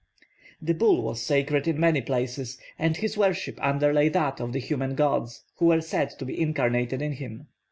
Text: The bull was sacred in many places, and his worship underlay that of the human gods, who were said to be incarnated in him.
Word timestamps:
The 0.59 0.73
bull 0.73 1.03
was 1.03 1.21
sacred 1.21 1.67
in 1.67 1.79
many 1.79 2.01
places, 2.01 2.57
and 2.79 2.97
his 2.97 3.19
worship 3.19 3.59
underlay 3.61 4.09
that 4.09 4.39
of 4.39 4.51
the 4.51 4.57
human 4.59 4.95
gods, 4.95 5.43
who 5.57 5.65
were 5.67 5.81
said 5.81 6.09
to 6.17 6.25
be 6.25 6.41
incarnated 6.41 7.03
in 7.03 7.11
him. 7.11 7.45